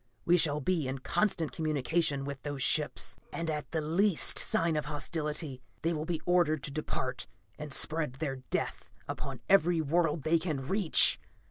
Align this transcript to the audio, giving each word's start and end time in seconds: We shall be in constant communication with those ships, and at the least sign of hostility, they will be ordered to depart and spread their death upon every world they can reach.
We 0.25 0.35
shall 0.35 0.59
be 0.61 0.87
in 0.87 0.97
constant 0.97 1.51
communication 1.51 2.25
with 2.25 2.41
those 2.41 2.63
ships, 2.63 3.17
and 3.31 3.51
at 3.51 3.69
the 3.69 3.81
least 3.81 4.39
sign 4.39 4.75
of 4.75 4.85
hostility, 4.85 5.61
they 5.83 5.93
will 5.93 6.05
be 6.05 6.23
ordered 6.25 6.63
to 6.63 6.71
depart 6.71 7.27
and 7.59 7.71
spread 7.71 8.13
their 8.15 8.37
death 8.37 8.89
upon 9.07 9.41
every 9.47 9.79
world 9.79 10.23
they 10.23 10.39
can 10.39 10.67
reach. 10.67 11.19